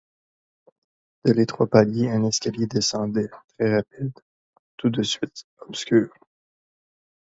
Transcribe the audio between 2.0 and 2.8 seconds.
un escalier